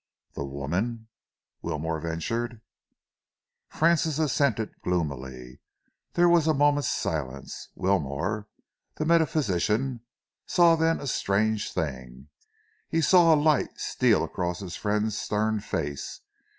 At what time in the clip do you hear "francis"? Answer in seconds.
3.69-4.17